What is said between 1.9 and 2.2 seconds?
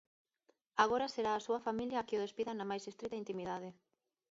a que